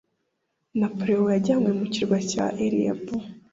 Napoleon 0.79 1.31
yajyanywe 1.35 1.71
mu 1.79 1.85
kirwa 1.93 2.17
cya 2.31 2.45
Elba 2.65 3.03